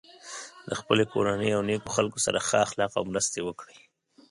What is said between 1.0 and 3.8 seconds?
کورنۍ او نیکو خلکو سره ښه اخلاق او مرستې وکړی.